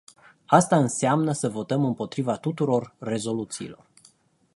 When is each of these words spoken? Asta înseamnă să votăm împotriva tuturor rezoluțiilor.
Asta 0.47 0.77
înseamnă 0.77 1.31
să 1.31 1.49
votăm 1.49 1.85
împotriva 1.85 2.37
tuturor 2.37 2.95
rezoluțiilor. 2.99 3.85